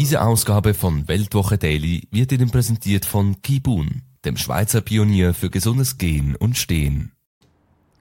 [0.00, 5.98] Diese Ausgabe von Weltwoche Daily wird Ihnen präsentiert von Kibun, dem Schweizer Pionier für gesundes
[5.98, 7.12] Gehen und Stehen.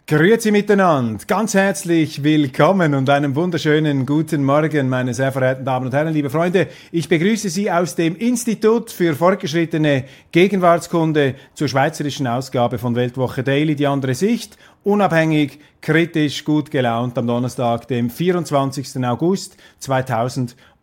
[0.08, 5.94] Grüezi miteinander, ganz herzlich willkommen und einen wunderschönen guten Morgen, meine sehr verehrten Damen und
[5.94, 6.68] Herren, liebe Freunde.
[6.92, 13.76] Ich begrüße Sie aus dem Institut für fortgeschrittene Gegenwartskunde zur schweizerischen Ausgabe von Weltwoche Daily,
[13.76, 19.06] die andere Sicht, unabhängig, kritisch, gut gelaunt am Donnerstag, dem 24.
[19.06, 19.58] August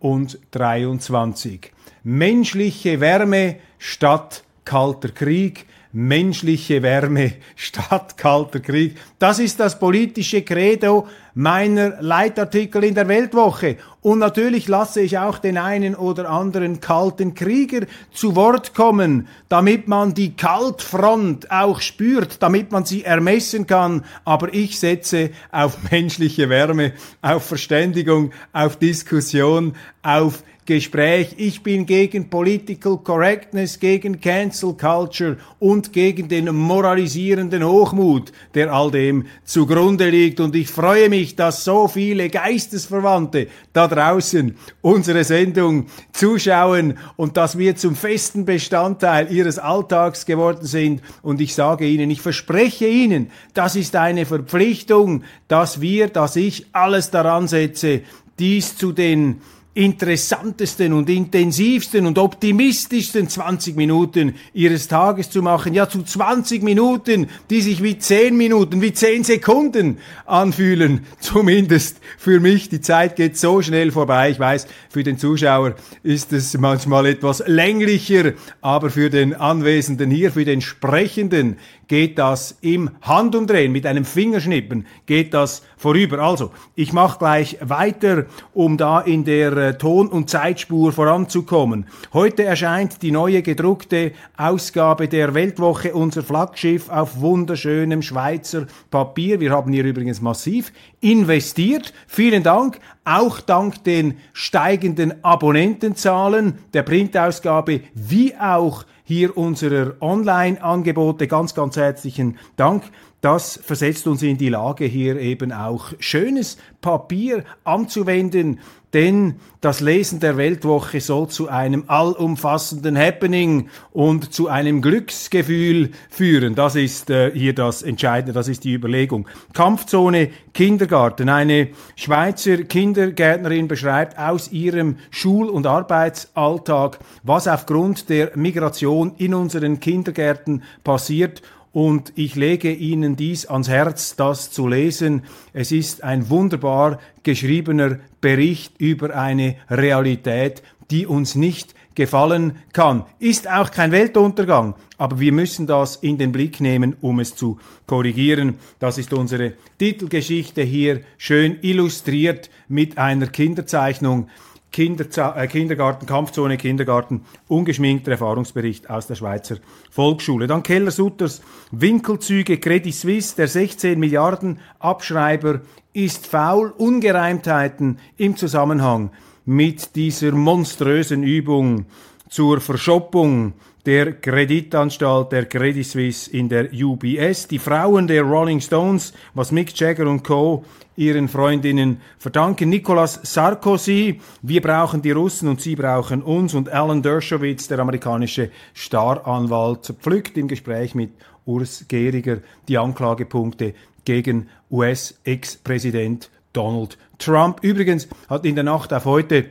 [0.01, 1.73] 2023.
[2.03, 5.67] Menschliche Wärme statt kalter Krieg,
[5.97, 8.97] menschliche Wärme statt kalter Krieg.
[9.19, 13.79] Das ist das politische Credo meiner Leitartikel in der Weltwoche.
[14.03, 19.89] Und natürlich lasse ich auch den einen oder anderen kalten Krieger zu Wort kommen, damit
[19.89, 24.05] man die Kaltfront auch spürt, damit man sie ermessen kann.
[24.27, 31.35] Aber ich setze auf menschliche Wärme, auf Verständigung, auf Diskussion, auf Gespräch.
[31.37, 38.91] Ich bin gegen Political Correctness, gegen Cancel Culture und gegen den moralisierenden Hochmut, der all
[38.91, 40.41] dem zugrunde liegt.
[40.41, 47.57] Und ich freue mich, dass so viele Geistesverwandte da draußen unsere Sendung zuschauen und dass
[47.57, 51.01] wir zum festen Bestandteil ihres Alltags geworden sind.
[51.23, 56.67] Und ich sage Ihnen, ich verspreche Ihnen, das ist eine Verpflichtung, dass wir, dass ich
[56.73, 58.03] alles daran setze,
[58.39, 59.41] dies zu den
[59.77, 65.75] interessantesten und intensivsten und optimistischsten 20 Minuten ihres Tages zu machen.
[65.75, 71.01] Ja, zu 20 Minuten, die sich wie 10 Minuten, wie 10 Sekunden anfühlen.
[71.21, 72.71] Zumindest für mich.
[72.71, 74.31] Die Zeit geht so schnell vorbei.
[74.31, 78.33] Ich weiß, für den Zuschauer ist es manchmal etwas länglicher,
[78.63, 81.59] aber für den Anwesenden hier, für den Sprechenden
[81.89, 86.19] geht das im Handumdrehen, mit einem Fingerschnippen geht das vorüber.
[86.19, 91.87] Also, ich mache gleich weiter, um da in der äh, Ton- und Zeitspur voranzukommen.
[92.13, 99.41] Heute erscheint die neue gedruckte Ausgabe der Weltwoche, unser Flaggschiff auf wunderschönem Schweizer Papier.
[99.41, 101.93] Wir haben hier übrigens massiv investiert.
[102.07, 111.29] Vielen Dank, auch dank den steigenden Abonnentenzahlen der Printausgabe wie auch hier unserer Online-Angebote.
[111.29, 112.83] Ganz, ganz herzlichen Dank.
[113.21, 118.61] Das versetzt uns in die Lage, hier eben auch schönes Papier anzuwenden,
[118.93, 126.55] denn das Lesen der Weltwoche soll zu einem allumfassenden Happening und zu einem Glücksgefühl führen.
[126.55, 129.29] Das ist äh, hier das Entscheidende, das ist die Überlegung.
[129.53, 131.29] Kampfzone Kindergarten.
[131.29, 139.81] Eine Schweizer Kindergärtnerin beschreibt aus ihrem Schul- und Arbeitsalltag, was aufgrund der Migration in unseren
[139.81, 141.43] Kindergärten passiert
[141.77, 145.25] und ich lege Ihnen dies ans Herz, das zu lesen.
[145.53, 153.05] Es ist ein wunderbar geschriebener Bericht über eine Realität, die uns nicht gefallen kann.
[153.19, 157.59] Ist auch kein Weltuntergang, aber wir müssen das in den Blick nehmen, um es zu
[157.87, 158.55] korrigieren.
[158.79, 164.29] Das ist unsere Titelgeschichte hier schön illustriert mit einer Kinderzeichnung
[164.77, 169.57] Kinderza äh, Kindergarten, Kampfzone Kindergarten, ungeschminkter Erfahrungsbericht aus der Schweizer
[169.91, 170.47] Volksschule.
[170.47, 171.41] Dann Keller Sutters
[171.71, 175.63] Winkelzüge Credit Suisse, der 16 Milliarden Abschreiber
[175.95, 179.13] ist faul, Ungereimtheiten im Zusammenhang
[179.47, 181.87] mit dieser monströsen Übung
[182.29, 183.55] zur Verschoppung
[183.87, 189.79] der Kreditanstalt der Credit Suisse in der UBS, die Frauen der Rolling Stones, was Mick
[189.79, 190.65] Jagger und Co.
[190.97, 197.01] ihren Freundinnen verdanken, Nicolas Sarkozy, wir brauchen die Russen und sie brauchen uns und Alan
[197.01, 201.13] Dershowitz, der amerikanische Staranwalt, pflückt im Gespräch mit
[201.45, 203.73] Urs Gehriger die Anklagepunkte
[204.05, 207.61] gegen US-Ex-Präsident Donald Trump.
[207.63, 209.45] Übrigens hat in der Nacht auf heute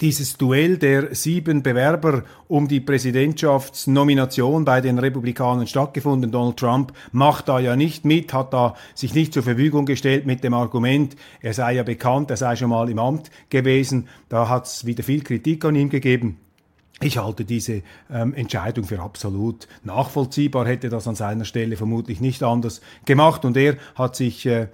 [0.00, 6.30] dieses Duell der sieben Bewerber um die Präsidentschaftsnomination bei den Republikanern stattgefunden.
[6.30, 10.42] Donald Trump macht da ja nicht mit, hat da sich nicht zur Verfügung gestellt mit
[10.42, 14.08] dem Argument, er sei ja bekannt, er sei schon mal im Amt gewesen.
[14.28, 16.38] Da hat es wieder viel Kritik an ihm gegeben.
[17.02, 17.82] Ich halte diese
[18.12, 23.56] ähm, Entscheidung für absolut nachvollziehbar, hätte das an seiner Stelle vermutlich nicht anders gemacht und
[23.56, 24.68] er hat sich äh,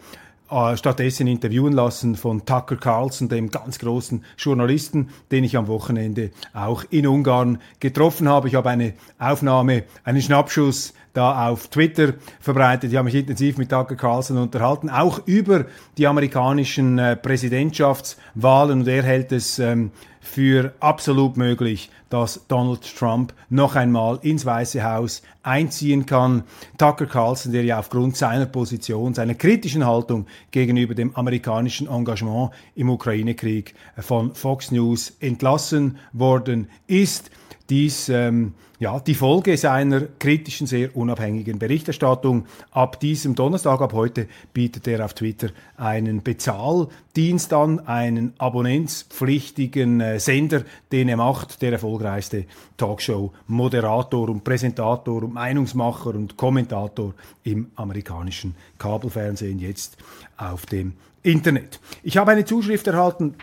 [0.50, 6.31] äh, stattdessen interviewen lassen von Tucker Carlson, dem ganz großen Journalisten, den ich am Wochenende
[6.52, 8.48] auch in Ungarn getroffen habe.
[8.48, 12.90] Ich habe eine Aufnahme, einen Schnappschuss da auf Twitter verbreitet.
[12.93, 15.64] Ich habe mich intensiv mit Tucker Carlson unterhalten, auch über
[15.96, 19.92] die amerikanischen äh, Präsidentschaftswahlen und er hält es ähm,
[20.26, 26.43] für absolut möglich, dass Donald Trump noch einmal ins Weiße Haus einziehen kann.
[26.78, 32.90] Tucker Carlson, der ja aufgrund seiner Position, seiner kritischen Haltung gegenüber dem amerikanischen Engagement im
[32.90, 37.31] Ukraine-Krieg von Fox News entlassen worden ist,
[37.68, 42.46] dies ähm, ja, die Folge seiner kritischen, sehr unabhängigen Berichterstattung.
[42.72, 50.20] Ab diesem Donnerstag, ab heute, bietet er auf Twitter einen Bezahldienst an, einen abonnentspflichtigen äh,
[50.20, 52.44] Sender, den er macht, der erfolgreichste
[52.76, 57.14] Talkshow-Moderator und Präsentator und Meinungsmacher und Kommentator
[57.44, 59.96] im amerikanischen Kabelfernsehen, jetzt
[60.36, 60.92] auf dem
[61.22, 61.80] Internet.
[62.02, 63.36] Ich habe eine Zuschrift erhalten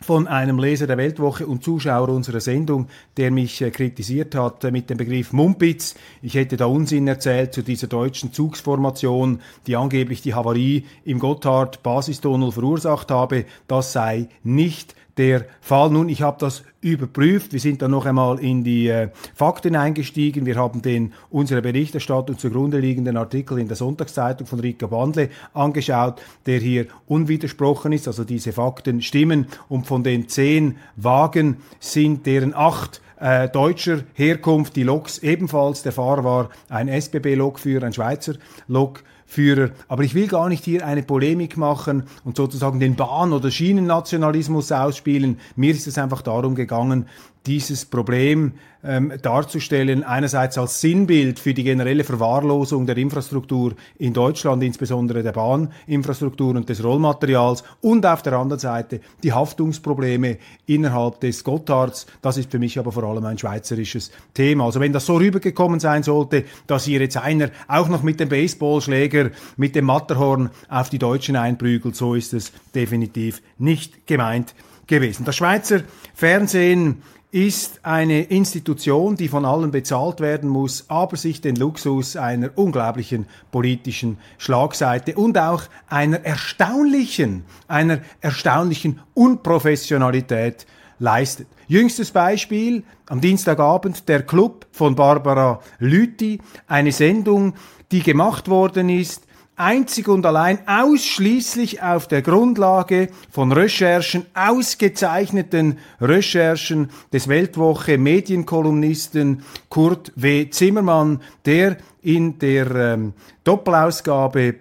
[0.00, 4.70] von einem Leser der Weltwoche und Zuschauer unserer Sendung, der mich äh, kritisiert hat äh,
[4.70, 5.94] mit dem Begriff Mumpitz.
[6.20, 12.52] Ich hätte da Unsinn erzählt zu dieser deutschen Zugsformation, die angeblich die Havarie im Gotthard-Basistunnel
[12.52, 13.46] verursacht habe.
[13.66, 15.90] Das sei nicht der Fall.
[15.90, 17.52] Nun, ich habe das überprüft.
[17.52, 20.46] Wir sind dann noch einmal in die äh, Fakten eingestiegen.
[20.46, 26.20] Wir haben den unserer Berichterstattung zugrunde liegenden Artikel in der Sonntagszeitung von Rika Bandle angeschaut,
[26.46, 28.08] der hier unwidersprochen ist.
[28.08, 29.46] Also diese Fakten stimmen.
[29.68, 34.76] Und von den zehn Wagen sind deren acht äh, deutscher Herkunft.
[34.76, 35.82] Die Loks ebenfalls.
[35.82, 38.34] Der Fahrer war ein SBB-Lokführer, ein Schweizer
[38.68, 39.13] Lokführer.
[39.26, 39.70] Führer.
[39.88, 44.70] Aber ich will gar nicht hier eine Polemik machen und sozusagen den Bahn- oder Schienennationalismus
[44.72, 45.38] ausspielen.
[45.56, 47.06] Mir ist es einfach darum gegangen,
[47.46, 48.52] dieses Problem
[48.82, 55.32] ähm, darzustellen, einerseits als Sinnbild für die generelle Verwahrlosung der Infrastruktur in Deutschland, insbesondere der
[55.32, 62.06] Bahninfrastruktur und des Rollmaterials, und auf der anderen Seite die Haftungsprobleme innerhalb des Gottards.
[62.22, 64.64] Das ist für mich aber vor allem ein schweizerisches Thema.
[64.64, 68.28] Also wenn das so rübergekommen sein sollte, dass hier jetzt einer auch noch mit dem
[68.28, 74.54] Baseballschläger, mit dem Matterhorn auf die Deutschen einprügelt, so ist es definitiv nicht gemeint
[74.86, 75.24] gewesen.
[75.24, 75.82] Das Schweizer
[76.14, 77.02] Fernsehen
[77.34, 83.26] ist eine Institution, die von allen bezahlt werden muss, aber sich den Luxus einer unglaublichen
[83.50, 90.64] politischen Schlagseite und auch einer erstaunlichen, einer erstaunlichen Unprofessionalität
[91.00, 91.48] leistet.
[91.66, 96.38] Jüngstes Beispiel am Dienstagabend der Club von Barbara Lüthi,
[96.68, 97.54] eine Sendung,
[97.90, 106.90] die gemacht worden ist einzig und allein ausschließlich auf der Grundlage von Recherchen, ausgezeichneten Recherchen
[107.12, 110.50] des Weltwoche Medienkolumnisten Kurt W.
[110.50, 113.12] Zimmermann, der in der ähm,
[113.44, 114.56] Doppelausgabe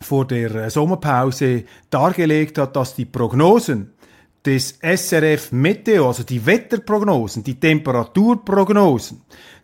[0.00, 3.92] vor der äh, Sommerpause dargelegt hat, dass die Prognosen
[4.44, 9.20] des SRF Meteo, also die Wetterprognosen, die Temperaturprognosen,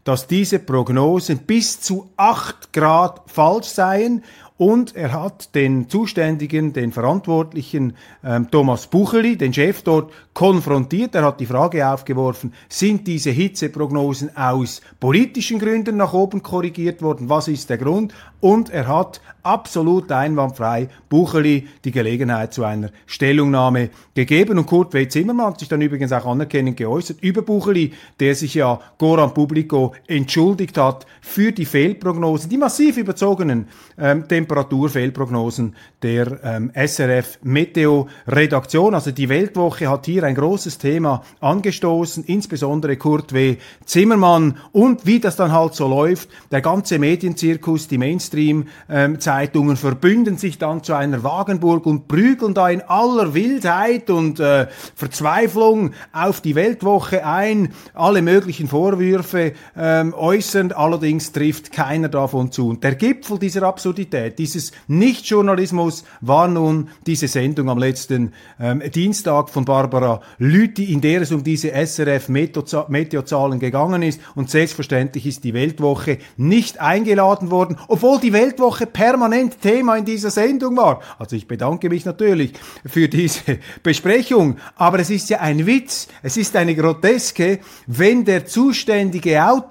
[0.07, 4.23] dass diese Prognosen bis zu 8 Grad falsch seien
[4.59, 7.95] und er hat den Zuständigen, den Verantwortlichen
[8.25, 11.15] ähm, Thomas Bucheli, den Chef dort, konfrontiert.
[11.15, 17.29] Er hat die Frage aufgeworfen, sind diese Hitzeprognosen aus politischen Gründen nach oben korrigiert worden?
[17.29, 18.15] Was ist der Grund?
[18.41, 24.59] Und er hat absolut einwandfrei Bucheli die Gelegenheit zu einer Stellungnahme gegeben.
[24.59, 25.07] Und Kurt W.
[25.07, 29.93] Zimmermann hat sich dann übrigens auch anerkennend geäußert über Bucheli, der sich ja Goran Publico
[30.07, 38.95] entschuldigt hat für die Fehlprognosen, die massiv überzogenen ähm, Temperaturfehlprognosen der ähm, SRF Meteo Redaktion.
[38.95, 43.57] Also die Weltwoche hat hier ein großes Thema angestoßen, insbesondere Kurt W.
[43.85, 50.37] Zimmermann und wie das dann halt so läuft, der ganze Medienzirkus, die Mainstream-Zeitungen ähm, verbünden
[50.37, 56.41] sich dann zu einer Wagenburg und prügeln da in aller Wildheit und äh, Verzweiflung auf
[56.41, 59.53] die Weltwoche ein, alle möglichen Vorwürfe
[59.87, 62.71] ähm, äußern, allerdings trifft keiner davon zu.
[62.71, 69.49] Und der Gipfel dieser Absurdität, dieses Nichtjournalismus war nun diese Sendung am letzten ähm, Dienstag
[69.49, 74.21] von Barbara Lüthi, in der es um diese SRF-Meteozahlen gegangen ist.
[74.35, 80.33] Und selbstverständlich ist die Weltwoche nicht eingeladen worden, obwohl die Weltwoche permanent Thema in dieser
[80.33, 81.01] Sendung war.
[81.21, 84.57] Also ich bedanke mich natürlich für diese Besprechung.
[84.75, 89.66] Aber es ist ja ein Witz, es ist eine Groteske, wenn der zuständige Autor,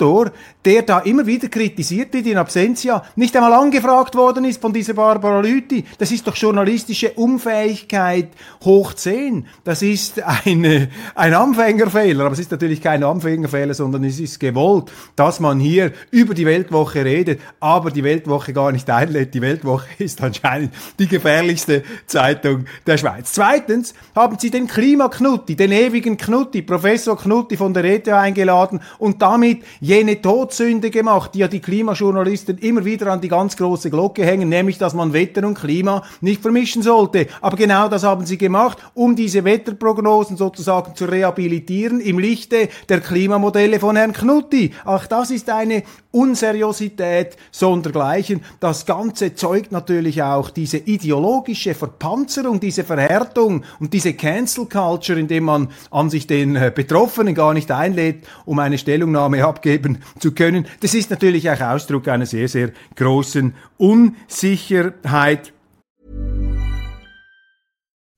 [0.65, 4.73] der da immer wieder kritisiert wird in Absentia, nicht einmal angefragt worden ist ist von
[4.73, 5.83] dieser Barbara Lüthi?
[5.97, 8.29] Das ist doch journalistische Unfähigkeit
[8.63, 9.45] hoch 10.
[9.63, 14.91] Das ist eine, ein Anfängerfehler, aber es ist natürlich kein Anfängerfehler, sondern es ist gewollt,
[15.15, 19.33] dass man hier über die Weltwoche redet, aber die Weltwoche gar nicht einlädt.
[19.33, 23.33] Die Weltwoche ist anscheinend die gefährlichste Zeitung der Schweiz.
[23.33, 29.21] Zweitens haben sie den Klimaknutti, den ewigen Knutti, Professor Knutti von der ETH eingeladen und
[29.21, 34.25] damit jene Todsünde gemacht, die ja die Klimajournalisten immer wieder an die ganz große Glocke
[34.25, 37.27] hängen, nämlich, dass man Wetter und Klima nicht vermischen sollte.
[37.39, 42.99] Aber genau das haben sie gemacht, um diese Wetterprognosen sozusagen zu rehabilitieren im Lichte der
[42.99, 44.73] Klimamodelle von Herrn Knutti.
[44.85, 48.41] Ach, das ist eine Unseriosität sondergleichen.
[48.59, 55.43] Das Ganze zeugt natürlich auch diese ideologische Verpanzerung, diese Verhärtung und diese Cancel Culture, indem
[55.43, 59.74] man an sich den äh, Betroffenen gar nicht einlädt, um eine Stellungnahme abgeben
[60.19, 60.67] zu können.
[60.81, 65.53] Das ist natürlich auch Ausdruck einer sehr, sehr großen Unsicherheit.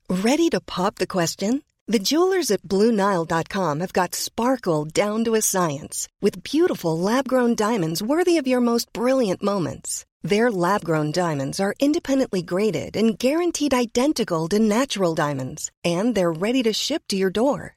[0.10, 1.64] Ready to pop the question?
[1.90, 8.04] The jewelers at BlueNile.com have got sparkle down to a science with beautiful lab-grown diamonds
[8.04, 10.06] worthy of your most brilliant moments.
[10.22, 16.62] Their lab-grown diamonds are independently graded and guaranteed identical to natural diamonds, and they're ready
[16.64, 17.77] to ship to your door.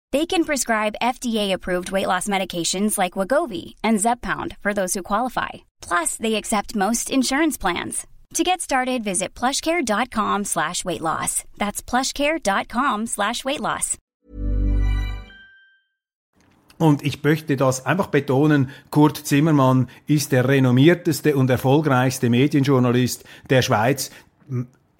[0.11, 5.49] They can prescribe FDA-approved weight loss medications like Wagovi and Zepbound for those who qualify.
[5.81, 8.05] Plus, they accept most insurance plans.
[8.35, 11.43] To get started, visit plushcare.com slash weight loss.
[11.57, 13.97] That's plushcare.com slash weight loss.
[16.77, 23.61] Und ich möchte das einfach betonen, Kurt Zimmermann ist der renommierteste und erfolgreichste Medienjournalist der
[23.61, 24.09] Schweiz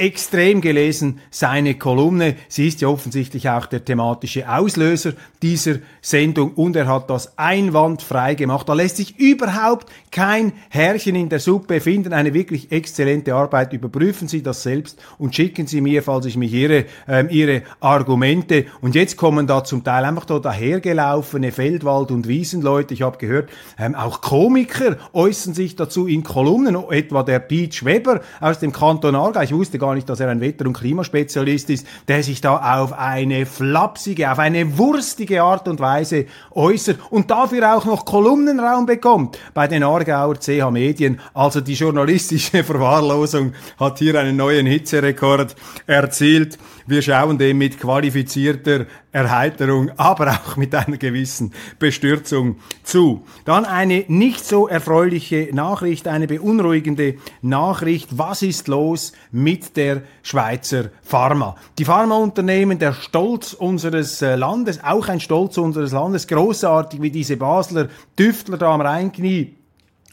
[0.01, 2.35] extrem gelesen, seine Kolumne.
[2.47, 8.33] Sie ist ja offensichtlich auch der thematische Auslöser dieser Sendung und er hat das einwandfrei
[8.35, 8.67] gemacht.
[8.67, 12.13] Da lässt sich überhaupt kein Härchen in der Suppe finden.
[12.13, 13.73] Eine wirklich exzellente Arbeit.
[13.73, 18.65] Überprüfen Sie das selbst und schicken Sie mir, falls ich mich irre, ähm, Ihre Argumente.
[18.81, 22.93] Und jetzt kommen da zum Teil einfach da dahergelaufene Feldwald- und Wiesenleute.
[22.93, 28.21] Ich habe gehört, ähm, auch Komiker äußern sich dazu in Kolumnen, etwa der Peach Weber
[28.39, 29.41] aus dem Kanton Aargau.
[29.41, 32.93] Ich wusste gar nicht, dass er ein Wetter- und Klimaspezialist ist, der sich da auf
[32.93, 39.37] eine flapsige, auf eine wurstige Art und Weise äußert und dafür auch noch Kolumnenraum bekommt
[39.53, 41.19] bei den Aargauer CH Medien.
[41.33, 45.55] Also die journalistische Verwahrlosung hat hier einen neuen Hitzerekord
[45.87, 46.57] erzielt.
[46.87, 53.23] Wir schauen dem mit qualifizierter Erheiterung, aber auch mit einer gewissen Bestürzung zu.
[53.45, 58.17] Dann eine nicht so erfreuliche Nachricht, eine beunruhigende Nachricht.
[58.17, 61.55] Was ist los mit der Schweizer Pharma?
[61.77, 67.37] Die Pharmaunternehmen, der Stolz unseres äh, Landes, auch ein Stolz unseres Landes, großartig wie diese
[67.37, 69.55] Basler Düftler da am Rheinknie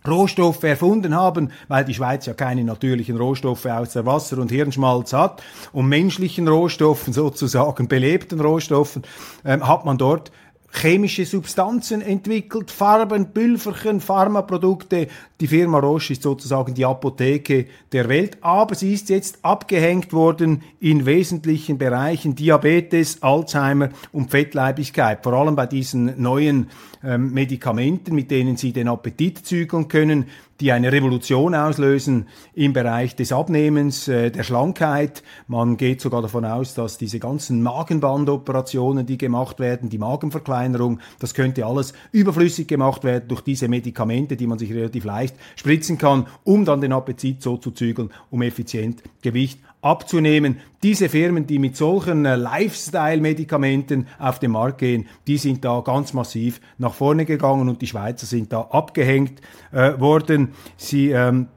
[0.07, 5.43] Rohstoffe erfunden haben, weil die Schweiz ja keine natürlichen Rohstoffe außer Wasser und Hirnschmalz hat,
[5.73, 9.03] und menschlichen Rohstoffen, sozusagen belebten Rohstoffen,
[9.45, 10.31] ähm, hat man dort
[10.71, 15.09] chemische Substanzen entwickelt, Farben, Pülverchen, Pharmaprodukte.
[15.41, 20.63] Die Firma Roche ist sozusagen die Apotheke der Welt, aber sie ist jetzt abgehängt worden
[20.79, 26.69] in wesentlichen Bereichen Diabetes, Alzheimer und Fettleibigkeit, vor allem bei diesen neuen
[27.03, 30.27] ähm, Medikamenten, mit denen sie den Appetit zügeln können,
[30.61, 35.23] die eine Revolution auslösen im Bereich des Abnehmens, äh, der Schlankheit.
[35.47, 41.35] Man geht sogar davon aus, dass diese ganzen Magenbandoperationen, die gemacht werden, die Magenverkleinerung, das
[41.35, 46.27] könnte alles überflüssig gemacht werden durch diese Medikamente, die man sich relativ leicht spritzen kann,
[46.45, 50.59] um dann den Appetit so zu zügeln, um effizient Gewicht abzunehmen.
[50.83, 56.13] Diese Firmen, die mit solchen äh, Lifestyle-Medikamenten auf den Markt gehen, die sind da ganz
[56.13, 59.41] massiv nach vorne gegangen und die Schweizer sind da abgehängt
[59.73, 60.53] äh, worden.
[60.77, 61.49] Sie ähm,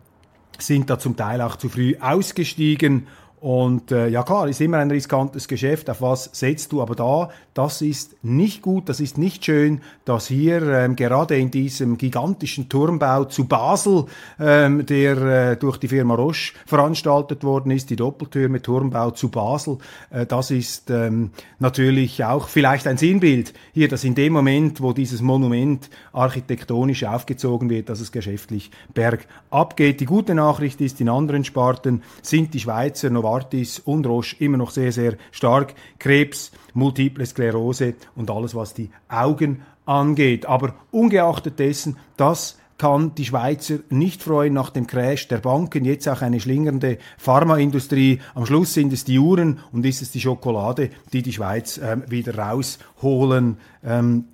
[0.58, 3.08] sind da zum Teil auch zu früh ausgestiegen
[3.41, 7.29] und äh, ja klar, ist immer ein riskantes Geschäft, auf was setzt du, aber da,
[7.55, 12.69] das ist nicht gut, das ist nicht schön, dass hier ähm, gerade in diesem gigantischen
[12.69, 14.05] Turmbau zu Basel,
[14.39, 19.79] ähm, der äh, durch die Firma Roche veranstaltet worden ist, die Doppeltürme Turmbau zu Basel,
[20.12, 24.93] äh, das ist ähm, natürlich auch vielleicht ein Sinnbild hier, dass in dem Moment, wo
[24.93, 30.00] dieses Monument architektonisch aufgezogen wird, dass es geschäftlich bergab geht.
[30.00, 34.58] Die gute Nachricht ist, in anderen Sparten sind die Schweizer noch Novartis und Roche immer
[34.58, 35.74] noch sehr, sehr stark.
[36.00, 40.46] Krebs, Multiple Sklerose und alles, was die Augen angeht.
[40.46, 46.10] Aber ungeachtet dessen, das kann die Schweizer nicht freuen nach dem Crash der Banken, jetzt
[46.10, 48.20] auch eine schlingernde Pharmaindustrie.
[48.34, 52.04] Am Schluss sind es die Uhren und ist es die Schokolade, die die Schweiz ähm,
[52.08, 54.26] wieder rausholen ähm,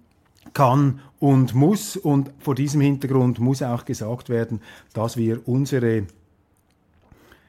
[0.54, 1.98] kann und muss.
[1.98, 4.62] Und vor diesem Hintergrund muss auch gesagt werden,
[4.94, 6.08] dass wir unsere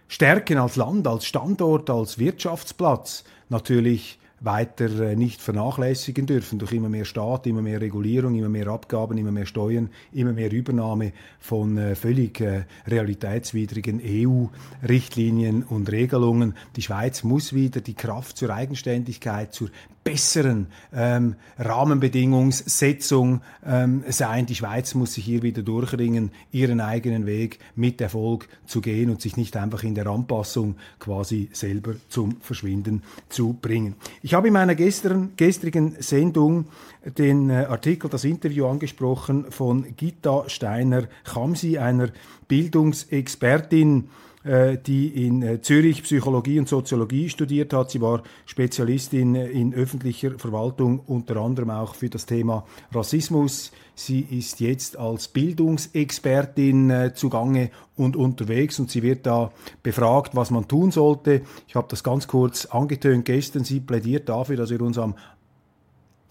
[0.08, 6.88] Stärken als Land, als Standort, als Wirtschaftsplatz natürlich weiter äh, nicht vernachlässigen dürfen durch immer
[6.88, 11.76] mehr Staat, immer mehr Regulierung, immer mehr Abgaben, immer mehr Steuern, immer mehr Übernahme von
[11.76, 16.54] äh, völlig äh, realitätswidrigen EU-Richtlinien und Regelungen.
[16.76, 19.70] Die Schweiz muss wieder die Kraft zur Eigenständigkeit, zur
[20.08, 24.46] besseren ähm, Rahmenbedingungssetzung ähm, sein.
[24.46, 29.20] Die Schweiz muss sich hier wieder durchringen, ihren eigenen Weg mit Erfolg zu gehen und
[29.20, 33.96] sich nicht einfach in der Anpassung quasi selber zum Verschwinden zu bringen.
[34.22, 36.66] Ich habe in meiner gestern, gestrigen Sendung
[37.04, 42.08] den äh, Artikel, das Interview angesprochen von Gita Steiner-Chamsi, einer
[42.48, 44.08] Bildungsexpertin,
[44.44, 47.90] die in äh, Zürich Psychologie und Soziologie studiert hat.
[47.90, 53.72] Sie war Spezialistin in öffentlicher Verwaltung, unter anderem auch für das Thema Rassismus.
[53.94, 59.50] Sie ist jetzt als Bildungsexpertin äh, zugange und unterwegs und sie wird da
[59.82, 61.42] befragt, was man tun sollte.
[61.66, 63.64] Ich habe das ganz kurz angetönt gestern.
[63.64, 65.16] Sie plädiert dafür, dass wir uns am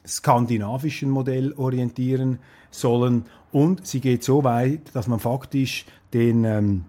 [0.05, 2.39] skandinavischen Modell orientieren
[2.71, 6.85] sollen und sie geht so weit, dass man faktisch den ähm,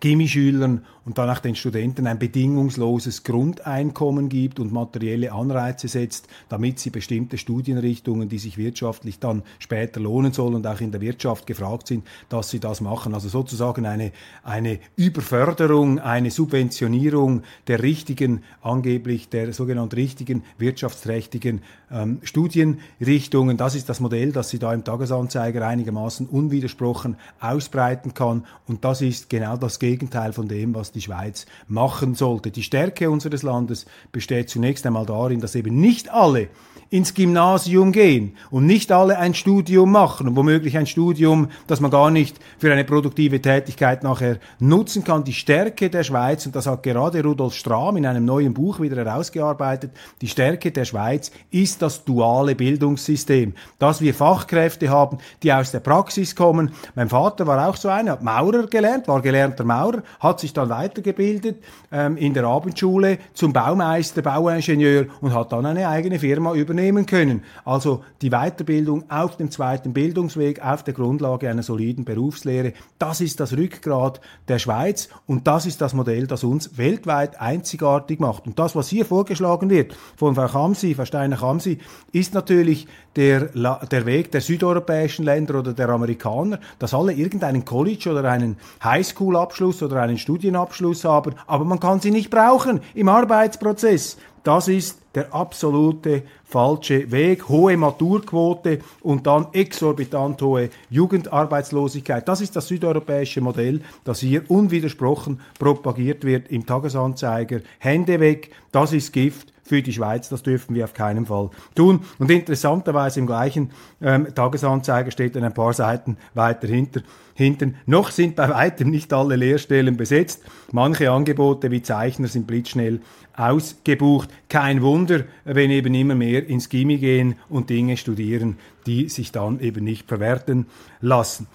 [0.00, 6.90] Gimmischülern und danach den Studenten ein bedingungsloses Grundeinkommen gibt und materielle Anreize setzt, damit sie
[6.90, 11.86] bestimmte Studienrichtungen, die sich wirtschaftlich dann später lohnen sollen und auch in der Wirtschaft gefragt
[11.86, 13.14] sind, dass sie das machen.
[13.14, 14.12] Also sozusagen eine,
[14.42, 23.56] eine Überförderung, eine Subventionierung der richtigen, angeblich der sogenannten richtigen, wirtschaftsträchtigen ähm, Studienrichtungen.
[23.56, 28.44] Das ist das Modell, das sie da im Tagesanzeiger einigermaßen unwidersprochen ausbreiten kann.
[28.66, 32.50] Und das ist genau das Gegenteil von dem, was die Schweiz machen sollte.
[32.50, 36.48] Die Stärke unseres Landes besteht zunächst einmal darin, dass eben nicht alle
[36.90, 41.90] ins Gymnasium gehen und nicht alle ein Studium machen und womöglich ein Studium, das man
[41.90, 45.24] gar nicht für eine produktive Tätigkeit nachher nutzen kann.
[45.24, 48.96] Die Stärke der Schweiz, und das hat gerade Rudolf Strahm in einem neuen Buch wieder
[49.04, 49.90] herausgearbeitet,
[50.22, 55.80] die Stärke der Schweiz ist das duale Bildungssystem, dass wir Fachkräfte haben, die aus der
[55.80, 56.70] Praxis kommen.
[56.94, 60.70] Mein Vater war auch so einer, hat Maurer gelernt, war gelernter Maurer, hat sich dann
[60.70, 66.77] weitergebildet ähm, in der Abendschule zum Baumeister, Bauingenieur und hat dann eine eigene Firma übernommen
[66.78, 67.42] übernehmen können.
[67.64, 73.40] Also die Weiterbildung auf dem zweiten Bildungsweg, auf der Grundlage einer soliden Berufslehre, das ist
[73.40, 78.46] das Rückgrat der Schweiz und das ist das Modell, das uns weltweit einzigartig macht.
[78.46, 81.78] Und das, was hier vorgeschlagen wird von Frau Kamsi, Frau Steiner-Kamsi,
[82.12, 82.86] ist natürlich
[83.16, 83.50] der,
[83.90, 89.82] der Weg der südeuropäischen Länder oder der Amerikaner, dass alle irgendeinen College oder einen Highschool-Abschluss
[89.82, 94.16] oder einen Studienabschluss haben, aber man kann sie nicht brauchen im Arbeitsprozess.
[94.44, 97.48] Das ist der absolute falsche Weg.
[97.48, 102.26] Hohe Maturquote und dann exorbitant hohe Jugendarbeitslosigkeit.
[102.28, 107.60] Das ist das südeuropäische Modell, das hier unwidersprochen propagiert wird im Tagesanzeiger.
[107.78, 110.28] Hände weg, das ist Gift für die Schweiz.
[110.28, 112.00] Das dürfen wir auf keinen Fall tun.
[112.18, 117.02] Und interessanterweise im gleichen ähm, Tagesanzeiger steht dann ein paar Seiten weiter hinter,
[117.34, 117.76] hinten.
[117.86, 120.42] Noch sind bei weitem nicht alle Lehrstellen besetzt.
[120.72, 123.00] Manche Angebote wie Zeichner sind blitzschnell
[123.36, 124.30] ausgebucht.
[124.48, 129.60] Kein Wunder, wenn eben immer mehr ins Gimmi gehen und Dinge studieren, die sich dann
[129.60, 130.66] eben nicht verwerten
[131.00, 131.46] lassen.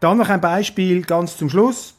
[0.00, 1.94] Dann noch ein Beispiel ganz zum Schluss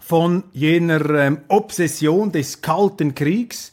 [0.00, 3.72] von jener ähm, Obsession des Kalten Kriegs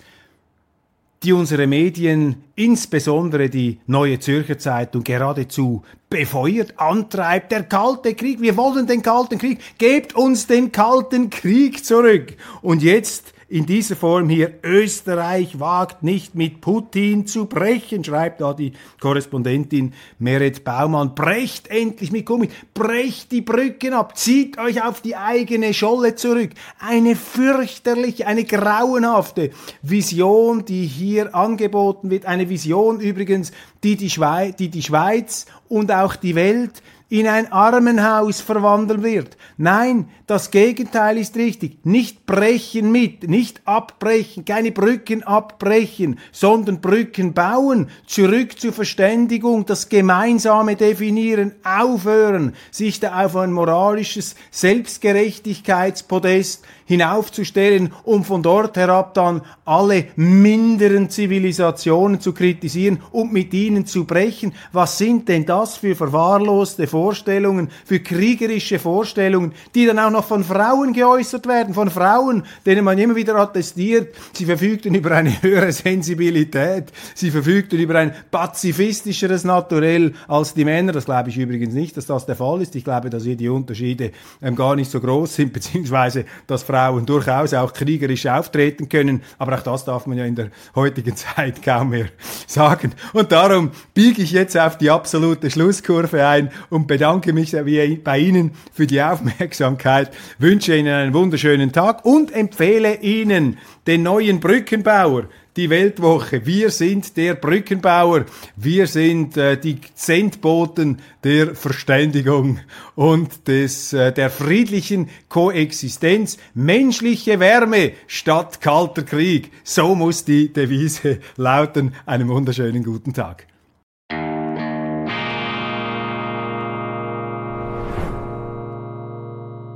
[1.23, 7.51] die unsere Medien, insbesondere die Neue Zürcher Zeitung, geradezu befeuert, antreibt.
[7.51, 12.35] Der Kalte Krieg, wir wollen den Kalten Krieg, gebt uns den Kalten Krieg zurück.
[12.61, 18.53] Und jetzt in dieser Form hier, Österreich wagt nicht mit Putin zu brechen, schreibt da
[18.53, 21.15] die Korrespondentin Meret Baumann.
[21.15, 26.51] Brecht endlich mit Gummi, brecht die Brücken ab, zieht euch auf die eigene Scholle zurück.
[26.79, 32.25] Eine fürchterliche, eine grauenhafte Vision, die hier angeboten wird.
[32.25, 37.51] Eine Vision übrigens, die die, Schweiz, die, die Schweiz und auch die Welt in ein
[37.51, 39.37] Armenhaus verwandeln wird.
[39.55, 41.85] Nein, das Gegenteil ist richtig.
[41.85, 49.87] Nicht brechen mit, nicht abbrechen, keine Brücken abbrechen, sondern Brücken bauen, zurück zur Verständigung, das
[49.87, 59.41] gemeinsame definieren, aufhören, sich da auf ein moralisches Selbstgerechtigkeitspodest hinaufzustellen, um von dort herab dann
[59.65, 64.53] alle minderen Zivilisationen zu kritisieren und mit ihnen zu brechen.
[64.71, 70.43] Was sind denn das für verwahrloste Vorstellungen, für kriegerische Vorstellungen, die dann auch noch von
[70.43, 75.71] Frauen geäußert werden, von Frauen, denen man immer wieder attestiert, sie verfügten über eine höhere
[75.71, 80.91] Sensibilität, sie verfügten über ein pazifistischeres Naturell als die Männer.
[80.91, 82.75] Das glaube ich übrigens nicht, dass das der Fall ist.
[82.75, 87.05] Ich glaube, dass hier die Unterschiede ähm, gar nicht so groß sind, beziehungsweise dass Frauen
[87.05, 89.21] durchaus auch kriegerisch auftreten können.
[89.37, 92.07] Aber auch das darf man ja in der heutigen Zeit kaum mehr
[92.47, 92.93] sagen.
[93.13, 97.55] Und darum biege ich jetzt auf die absolute Schlusskurve ein und bedanke mich
[98.03, 104.39] bei Ihnen für die Aufmerksamkeit, wünsche Ihnen einen wunderschönen Tag und empfehle Ihnen den neuen
[104.39, 105.25] Brückenbauer,
[105.57, 106.45] die Weltwoche.
[106.45, 108.25] Wir sind der Brückenbauer.
[108.55, 112.59] Wir sind äh, die Zentboten der Verständigung
[112.95, 116.37] und des, äh, der friedlichen Koexistenz.
[116.53, 119.51] Menschliche Wärme statt kalter Krieg.
[119.63, 121.93] So muss die Devise lauten.
[122.05, 123.47] Einen wunderschönen guten Tag.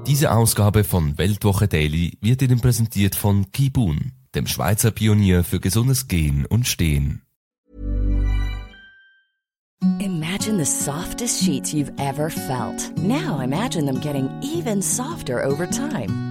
[0.08, 6.08] Diese Ausgabe von Weltwoche Daily wird Ihnen präsentiert von Kibun dem Schweizer Pionier für gesundes
[6.08, 7.22] Gehen und Stehen.
[10.00, 12.92] Imagine the softest sheets you've ever felt.
[12.98, 16.31] Now imagine them getting even softer over time.